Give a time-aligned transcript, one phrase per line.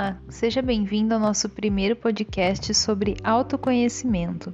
[0.00, 4.50] Olá, seja bem-vindo ao nosso primeiro podcast sobre autoconhecimento.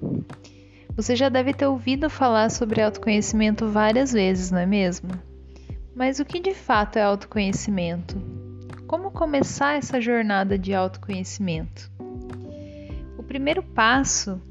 [0.97, 5.09] Você já deve ter ouvido falar sobre autoconhecimento várias vezes, não é mesmo?
[5.95, 8.21] Mas o que de fato é autoconhecimento?
[8.89, 11.93] Como começar essa jornada de autoconhecimento?
[13.17, 14.43] O primeiro passo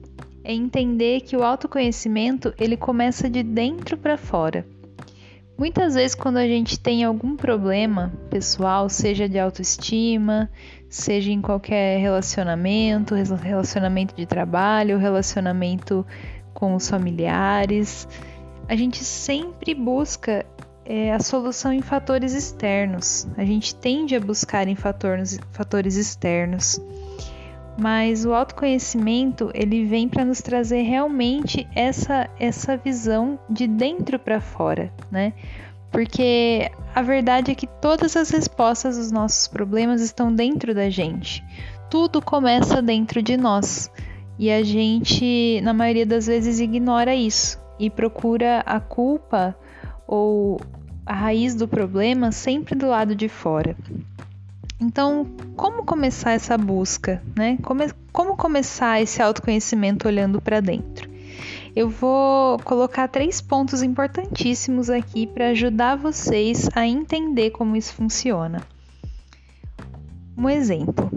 [0.45, 4.66] é entender que o autoconhecimento ele começa de dentro para fora.
[5.57, 10.49] Muitas vezes, quando a gente tem algum problema pessoal, seja de autoestima,
[10.89, 16.05] seja em qualquer relacionamento, relacionamento de trabalho, relacionamento
[16.53, 18.05] com os familiares,
[18.67, 20.45] a gente sempre busca
[20.83, 23.25] é, a solução em fatores externos.
[23.38, 26.81] A gente tende a buscar em fatores, fatores externos
[27.77, 34.39] mas o autoconhecimento ele vem para nos trazer realmente essa essa visão de dentro para
[34.39, 35.33] fora, né?
[35.91, 41.44] Porque a verdade é que todas as respostas dos nossos problemas estão dentro da gente.
[41.89, 43.89] Tudo começa dentro de nós.
[44.38, 49.55] E a gente, na maioria das vezes, ignora isso e procura a culpa
[50.05, 50.59] ou
[51.05, 53.75] a raiz do problema sempre do lado de fora.
[54.86, 57.58] Então, como começar essa busca, né?
[57.64, 57.81] Como,
[58.14, 61.09] como começar esse autoconhecimento olhando para dentro?
[61.75, 68.61] Eu vou colocar três pontos importantíssimos aqui para ajudar vocês a entender como isso funciona.
[70.38, 71.09] Um exemplo: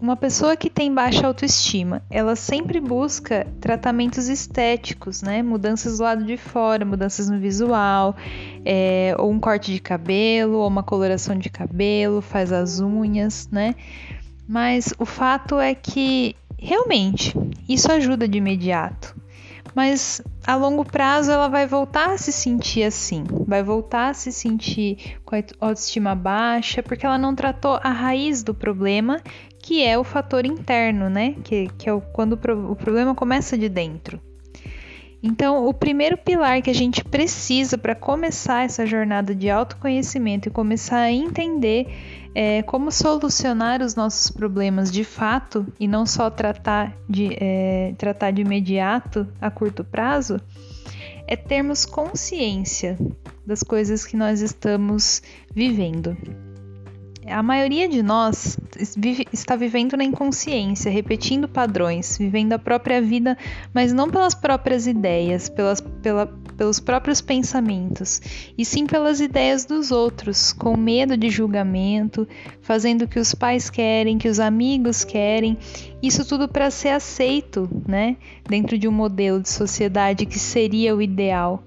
[0.00, 5.42] uma pessoa que tem baixa autoestima, ela sempre busca tratamentos estéticos, né?
[5.42, 8.16] Mudanças do lado de fora, mudanças no visual,
[8.64, 13.74] é, ou um corte de cabelo, ou uma coloração de cabelo, faz as unhas, né?
[14.48, 17.34] Mas o fato é que realmente
[17.68, 19.22] isso ajuda de imediato
[19.74, 24.30] mas a longo prazo ela vai voltar a se sentir assim, vai voltar a se
[24.30, 29.20] sentir com a autoestima baixa, porque ela não tratou a raiz do problema,
[29.62, 31.36] que é o fator interno, né?
[31.44, 34.20] Que, que é o, quando o, o problema começa de dentro.
[35.22, 40.50] Então, o primeiro pilar que a gente precisa para começar essa jornada de autoconhecimento e
[40.50, 41.86] começar a entender
[42.34, 48.32] é, como solucionar os nossos problemas de fato e não só tratar de, é, tratar
[48.32, 50.40] de imediato a curto prazo,
[51.28, 52.98] é termos consciência
[53.46, 55.22] das coisas que nós estamos
[55.54, 56.16] vivendo.
[57.26, 58.58] A maioria de nós
[58.96, 63.38] vive, está vivendo na inconsciência, repetindo padrões, vivendo a própria vida,
[63.72, 68.20] mas não pelas próprias ideias, pelas, pela, pelos próprios pensamentos,
[68.58, 72.26] e sim pelas ideias dos outros, com medo de julgamento,
[72.60, 75.56] fazendo o que os pais querem, que os amigos querem,
[76.02, 78.16] isso tudo para ser aceito, né,
[78.48, 81.62] dentro de um modelo de sociedade que seria o ideal.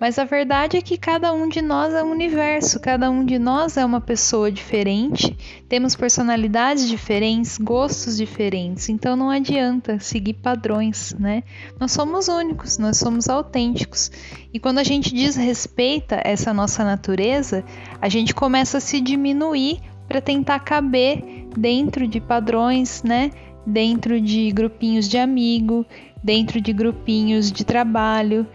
[0.00, 3.38] Mas a verdade é que cada um de nós é um universo, cada um de
[3.38, 5.36] nós é uma pessoa diferente,
[5.68, 11.42] temos personalidades diferentes, gostos diferentes, então não adianta seguir padrões, né?
[11.80, 14.10] Nós somos únicos, nós somos autênticos.
[14.52, 17.64] E quando a gente desrespeita essa nossa natureza,
[18.00, 23.30] a gente começa a se diminuir para tentar caber dentro de padrões, né?
[23.66, 25.84] Dentro de grupinhos de amigo,
[26.22, 28.46] dentro de grupinhos de trabalho.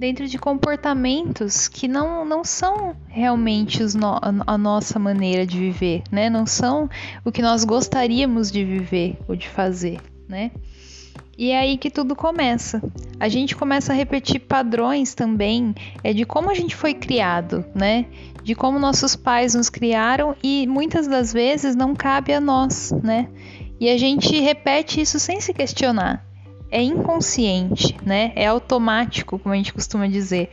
[0.00, 6.30] Dentro de comportamentos que não, não são realmente no, a nossa maneira de viver, né?
[6.30, 6.88] Não são
[7.22, 10.52] o que nós gostaríamos de viver ou de fazer, né?
[11.36, 12.82] E é aí que tudo começa.
[13.20, 18.06] A gente começa a repetir padrões também é de como a gente foi criado, né?
[18.42, 23.28] De como nossos pais nos criaram e muitas das vezes não cabe a nós, né?
[23.78, 26.29] E a gente repete isso sem se questionar
[26.70, 28.32] é inconsciente, né?
[28.36, 30.50] É automático, como a gente costuma dizer.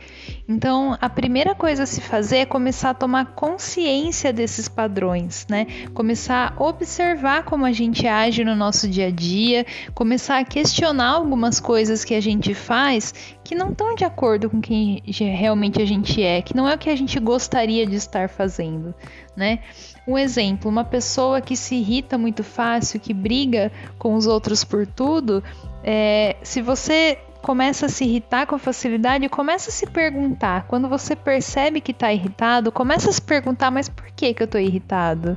[0.48, 5.66] Então, a primeira coisa a se fazer é começar a tomar consciência desses padrões, né?
[5.94, 9.64] Começar a observar como a gente age no nosso dia a dia,
[9.94, 13.14] começar a questionar algumas coisas que a gente faz
[13.48, 16.78] que não estão de acordo com quem realmente a gente é, que não é o
[16.78, 18.94] que a gente gostaria de estar fazendo,
[19.34, 19.60] né?
[20.06, 24.86] Um exemplo, uma pessoa que se irrita muito fácil, que briga com os outros por
[24.86, 25.42] tudo,
[25.90, 30.66] é, se você começa a se irritar com facilidade, começa a se perguntar.
[30.68, 34.44] Quando você percebe que está irritado, começa a se perguntar, mas por que, que eu
[34.44, 35.34] estou irritado?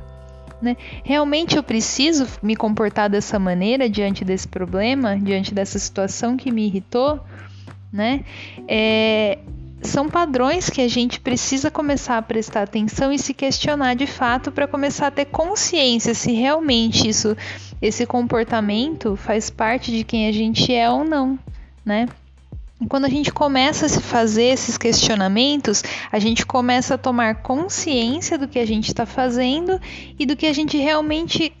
[0.60, 0.76] Né?
[1.02, 6.66] Realmente eu preciso me comportar dessa maneira diante desse problema, diante dessa situação que me
[6.66, 7.18] irritou?
[7.90, 8.22] Né?
[8.68, 9.38] É,
[9.82, 14.52] são padrões que a gente precisa começar a prestar atenção e se questionar de fato
[14.52, 17.36] para começar a ter consciência se realmente isso,
[17.80, 21.38] esse comportamento faz parte de quem a gente é ou não,
[21.84, 22.08] né?
[22.88, 28.38] Quando a gente começa a se fazer esses questionamentos, a gente começa a tomar consciência
[28.38, 29.80] do que a gente está fazendo
[30.18, 31.52] e do que a gente realmente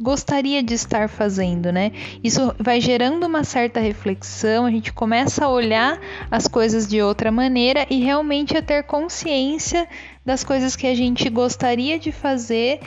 [0.00, 1.92] gostaria de estar fazendo, né?
[2.22, 5.98] Isso vai gerando uma certa reflexão, a gente começa a olhar
[6.30, 9.88] as coisas de outra maneira e realmente a ter consciência
[10.24, 12.80] das coisas que a gente gostaria de fazer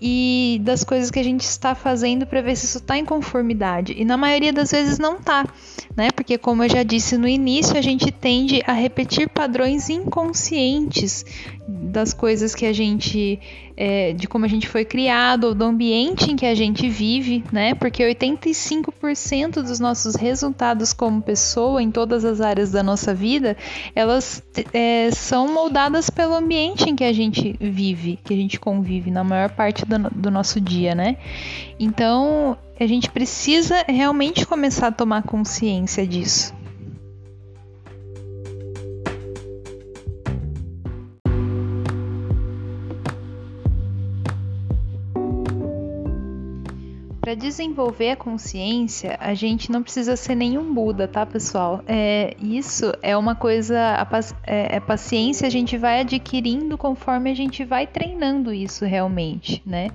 [0.00, 3.94] e das coisas que a gente está fazendo para ver se isso está em conformidade.
[3.96, 5.46] E na maioria das vezes não está,
[5.94, 6.10] né?
[6.10, 11.24] Porque como eu já disse no início, a gente tende a repetir padrões inconscientes
[11.90, 13.38] das coisas que a gente,
[13.76, 17.44] é, de como a gente foi criado, ou do ambiente em que a gente vive,
[17.52, 17.74] né?
[17.74, 23.56] Porque 85% dos nossos resultados como pessoa em todas as áreas da nossa vida,
[23.94, 24.42] elas
[24.72, 29.24] é, são moldadas pelo ambiente em que a gente vive, que a gente convive na
[29.24, 31.16] maior parte do, do nosso dia, né?
[31.78, 36.59] Então, a gente precisa realmente começar a tomar consciência disso.
[47.30, 51.80] Para desenvolver a consciência, a gente não precisa ser nenhum Buda, tá, pessoal?
[51.86, 57.34] É, isso é uma coisa, a, é, é paciência a gente vai adquirindo conforme a
[57.34, 59.90] gente vai treinando isso realmente, né?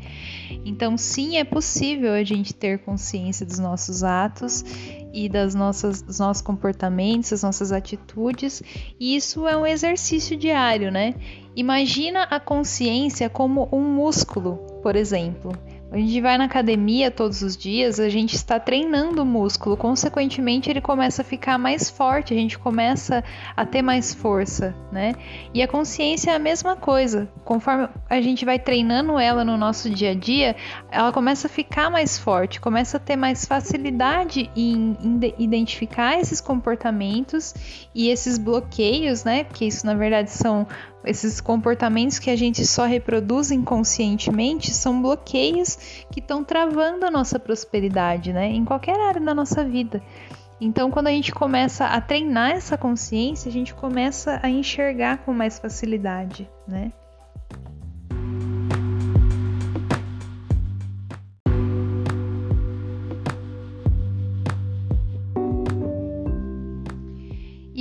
[0.64, 4.64] Então, sim, é possível a gente ter consciência dos nossos atos
[5.14, 8.64] e das nossas, dos nossos comportamentos, das nossas atitudes,
[8.98, 11.16] e isso é um exercício diário, né?
[11.54, 15.52] Imagina a consciência como um músculo, por exemplo.
[15.96, 20.70] A gente vai na academia todos os dias, a gente está treinando o músculo, consequentemente
[20.70, 23.24] ele começa a ficar mais forte, a gente começa
[23.56, 25.14] a ter mais força, né?
[25.54, 27.30] E a consciência é a mesma coisa.
[27.46, 30.58] Conforme a gente vai treinando ela no nosso dia a dia,
[30.92, 34.98] ela começa a ficar mais forte, começa a ter mais facilidade em,
[35.40, 37.54] identificar esses comportamentos
[37.96, 39.46] e esses bloqueios, né?
[39.46, 40.68] Porque isso na verdade são
[41.06, 47.40] esses comportamentos que a gente só reproduz inconscientemente são bloqueios que estão travando a nossa
[47.40, 48.48] prosperidade, né?
[48.48, 50.02] Em qualquer área da nossa vida.
[50.60, 55.34] Então, quando a gente começa a treinar essa consciência, a gente começa a enxergar com
[55.34, 56.92] mais facilidade, né?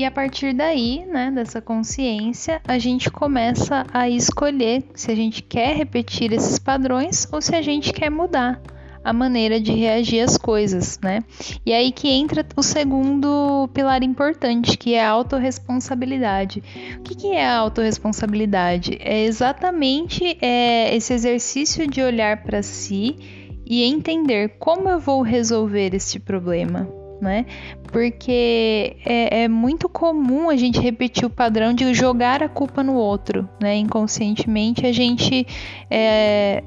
[0.05, 5.43] E a partir daí, né, dessa consciência, a gente começa a escolher se a gente
[5.43, 8.61] quer repetir esses padrões ou se a gente quer mudar
[9.03, 11.21] a maneira de reagir às coisas, né?
[11.65, 16.63] E aí que entra o segundo pilar importante, que é a autorresponsabilidade.
[16.99, 18.99] O que, que é a autorresponsabilidade?
[19.01, 23.17] É exatamente é, esse exercício de olhar para si
[23.65, 26.87] e entender como eu vou resolver este problema,
[27.21, 27.47] né?
[27.91, 32.95] Porque é, é, muito comum a gente repetir o padrão de jogar a culpa no
[32.95, 33.77] outro, né?
[33.77, 35.47] Inconscientemente a gente
[35.91, 36.63] é,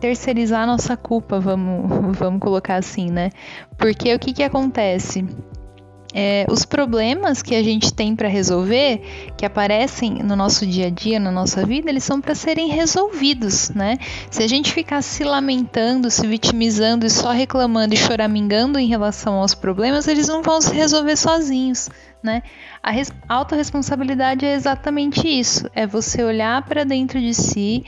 [0.00, 3.30] terceirizar a nossa culpa, vamos, vamos colocar assim, né?
[3.78, 5.24] Porque o que, que acontece?
[6.18, 9.02] É, os problemas que a gente tem para resolver,
[9.36, 13.68] que aparecem no nosso dia a dia, na nossa vida, eles são para serem resolvidos,
[13.68, 13.98] né?
[14.30, 19.34] Se a gente ficar se lamentando, se vitimizando e só reclamando e choramingando em relação
[19.34, 21.90] aos problemas, eles não vão se resolver sozinhos.
[22.22, 22.42] Né?
[22.82, 22.92] A
[23.28, 27.84] autorresponsabilidade é exatamente isso: é você olhar para dentro de si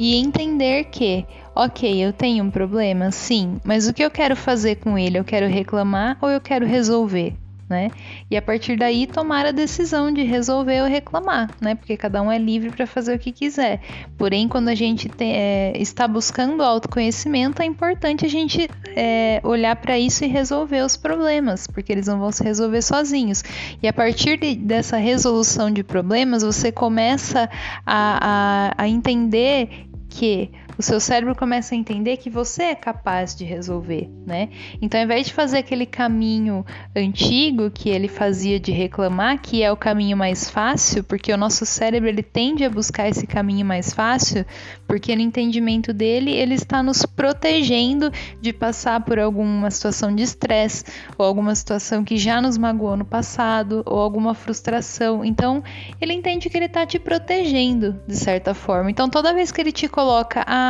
[0.00, 4.76] e entender que, ok, eu tenho um problema, sim, mas o que eu quero fazer
[4.76, 5.16] com ele?
[5.16, 7.36] Eu quero reclamar ou eu quero resolver?
[7.68, 7.90] Né?
[8.30, 11.74] E a partir daí tomar a decisão de resolver ou reclamar, né?
[11.74, 13.80] Porque cada um é livre para fazer o que quiser.
[14.16, 19.76] Porém, quando a gente te, é, está buscando autoconhecimento, é importante a gente é, olhar
[19.76, 23.44] para isso e resolver os problemas, porque eles não vão se resolver sozinhos.
[23.82, 27.50] E a partir de, dessa resolução de problemas, você começa
[27.84, 33.34] a, a, a entender que o seu cérebro começa a entender que você é capaz
[33.34, 34.48] de resolver, né?
[34.80, 39.72] Então, ao invés de fazer aquele caminho antigo que ele fazia de reclamar, que é
[39.72, 43.92] o caminho mais fácil, porque o nosso cérebro ele tende a buscar esse caminho mais
[43.92, 44.46] fácil,
[44.86, 50.84] porque no entendimento dele ele está nos protegendo de passar por alguma situação de estresse
[51.18, 55.24] ou alguma situação que já nos magoou no passado ou alguma frustração.
[55.24, 55.60] Então,
[56.00, 58.92] ele entende que ele está te protegendo de certa forma.
[58.92, 60.67] Então, toda vez que ele te coloca, ah,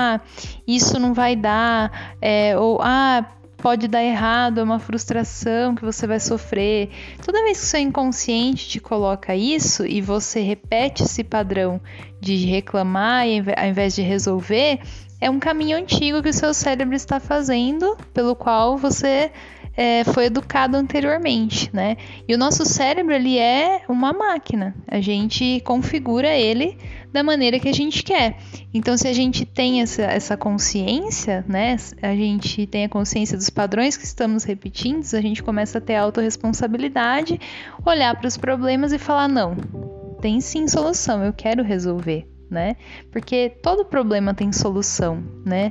[0.67, 3.25] isso não vai dar, é, ou ah,
[3.59, 6.91] pode dar errado, é uma frustração que você vai sofrer.
[7.25, 11.81] Toda vez que seu inconsciente te coloca isso e você repete esse padrão
[12.21, 13.25] de reclamar
[13.57, 14.81] ao invés de resolver,
[15.21, 19.33] é um caminho antigo que o seu cérebro está fazendo, pelo qual você
[19.77, 21.97] é, foi educado anteriormente, né?
[22.27, 24.75] E o nosso cérebro ele é uma máquina.
[24.87, 26.77] A gente configura ele
[27.13, 28.37] da maneira que a gente quer.
[28.73, 31.77] Então, se a gente tem essa, essa consciência, né?
[32.03, 35.97] A gente tem a consciência dos padrões que estamos repetindo, a gente começa a ter
[35.97, 37.41] autorresponsabilidade,
[37.85, 39.57] olhar para os problemas e falar: não,
[40.21, 42.27] tem sim solução, eu quero resolver.
[42.51, 42.77] Né?
[43.13, 45.71] Porque todo problema tem solução, né?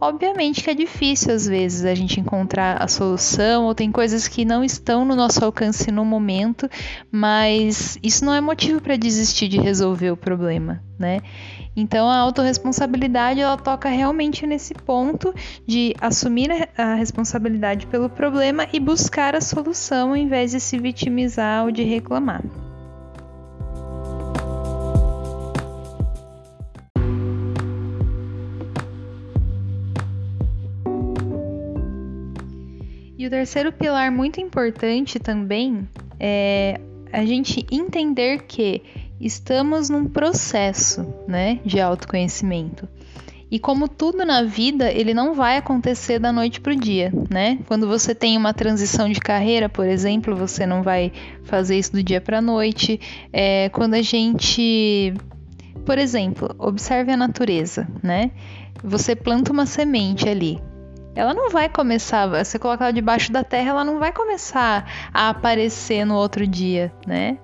[0.00, 4.44] Obviamente que é difícil às vezes a gente encontrar a solução ou tem coisas que
[4.44, 6.68] não estão no nosso alcance no momento,
[7.10, 11.20] mas isso não é motivo para desistir de resolver o problema, né?
[11.76, 15.34] Então a autorresponsabilidade ela toca realmente nesse ponto
[15.66, 21.64] de assumir a responsabilidade pelo problema e buscar a solução ao invés de se vitimizar
[21.64, 22.42] ou de reclamar.
[33.24, 35.88] E o terceiro pilar muito importante também
[36.20, 36.78] é
[37.10, 38.82] a gente entender que
[39.18, 42.86] estamos num processo, né, de autoconhecimento.
[43.50, 47.60] E como tudo na vida, ele não vai acontecer da noite para o dia, né?
[47.66, 51.10] Quando você tem uma transição de carreira, por exemplo, você não vai
[51.44, 53.00] fazer isso do dia para a noite.
[53.32, 55.14] É, quando a gente,
[55.86, 58.32] por exemplo, observe a natureza, né?
[58.82, 60.60] Você planta uma semente ali
[61.14, 65.28] ela não vai começar, você colocar ela debaixo da terra, ela não vai começar a
[65.28, 67.38] aparecer no outro dia, né?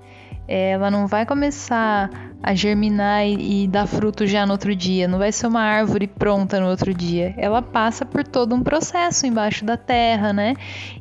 [0.49, 2.11] Ela não vai começar
[2.43, 5.07] a germinar e, e, dar fruto já no outro dia.
[5.07, 7.35] Não vai ser uma árvore pronta no outro dia.
[7.37, 10.55] Ela passa por todo um processo embaixo da terra, né?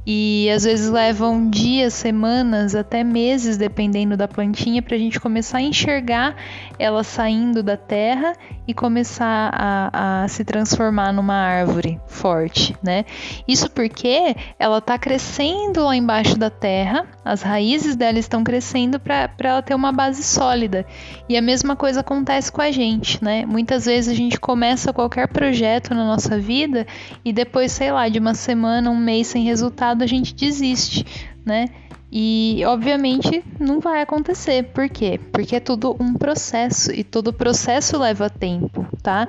[0.05, 5.60] E às vezes levam dias, semanas, até meses, dependendo da plantinha, para a gente começar
[5.60, 6.36] a enxergar
[6.77, 8.34] ela saindo da terra
[8.67, 13.05] e começar a, a se transformar numa árvore forte, né?
[13.48, 19.29] Isso porque ela está crescendo lá embaixo da terra, as raízes dela estão crescendo para
[19.39, 20.86] ela ter uma base sólida.
[21.30, 23.46] E a mesma coisa acontece com a gente, né?
[23.46, 26.88] Muitas vezes a gente começa qualquer projeto na nossa vida
[27.24, 31.06] e depois, sei lá, de uma semana, um mês sem resultado, a gente desiste,
[31.46, 31.68] né?
[32.12, 34.63] E obviamente não vai acontecer.
[34.74, 35.20] Por quê?
[35.32, 39.28] Porque é tudo um processo e todo processo leva tempo, tá?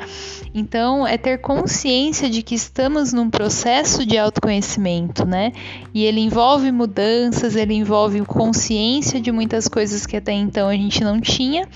[0.55, 5.53] Então é ter consciência de que estamos num processo de autoconhecimento, né?
[5.93, 11.05] E ele envolve mudanças, ele envolve consciência de muitas coisas que até então a gente
[11.05, 11.69] não tinha.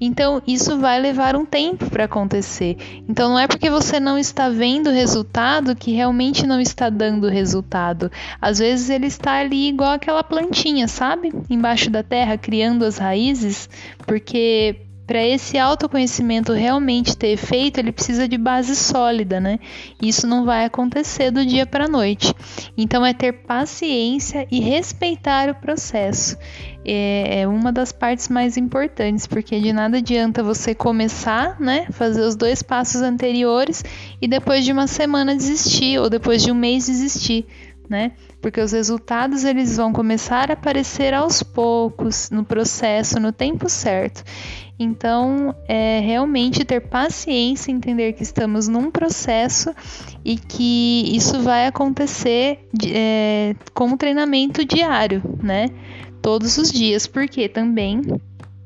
[0.00, 2.76] Então isso vai levar um tempo para acontecer.
[3.08, 8.10] Então não é porque você não está vendo resultado que realmente não está dando resultado.
[8.40, 11.32] Às vezes ele está ali igual aquela plantinha plantinha, sabe?
[11.48, 13.68] Embaixo da terra, criando as raízes,
[14.06, 14.76] porque
[15.06, 19.58] para esse autoconhecimento realmente ter efeito, ele precisa de base sólida, né?
[20.02, 22.34] Isso não vai acontecer do dia para a noite.
[22.76, 26.36] Então, é ter paciência e respeitar o processo.
[26.84, 31.86] É, é uma das partes mais importantes, porque de nada adianta você começar, né?
[31.90, 33.82] Fazer os dois passos anteriores
[34.20, 37.46] e depois de uma semana desistir, ou depois de um mês desistir
[37.88, 38.12] né?
[38.40, 44.22] Porque os resultados eles vão começar a aparecer aos poucos, no processo, no tempo certo.
[44.78, 49.74] Então, é realmente ter paciência, entender que estamos num processo
[50.24, 55.66] e que isso vai acontecer é, com treinamento diário, né?
[56.22, 58.02] Todos os dias, porque também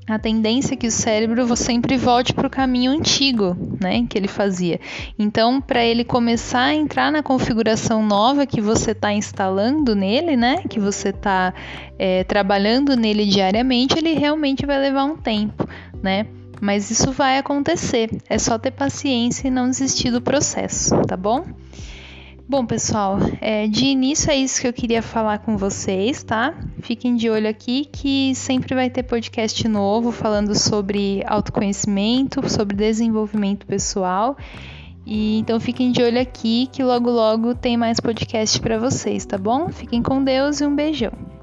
[0.06, 4.28] a tendência é que o cérebro sempre volte para o caminho antigo, né, que ele
[4.28, 4.80] fazia.
[5.18, 10.62] Então, para ele começar a entrar na configuração nova que você está instalando nele, né,
[10.68, 11.54] que você está
[11.98, 15.68] é, trabalhando nele diariamente, ele realmente vai levar um tempo,
[16.02, 16.26] né?
[16.60, 18.08] Mas isso vai acontecer.
[18.28, 21.44] É só ter paciência e não desistir do processo, tá bom?
[22.48, 26.54] Bom, pessoal, é, de início é isso que eu queria falar com vocês, tá?
[26.80, 33.66] Fiquem de olho aqui que sempre vai ter podcast novo falando sobre autoconhecimento, sobre desenvolvimento
[33.66, 34.36] pessoal.
[35.06, 39.38] E então fiquem de olho aqui que logo logo tem mais podcast para vocês, tá
[39.38, 39.68] bom?
[39.68, 41.41] Fiquem com Deus e um beijão.